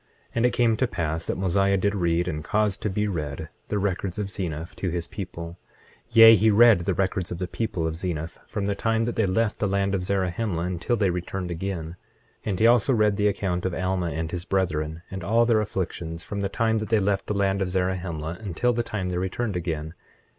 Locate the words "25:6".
12.47-12.47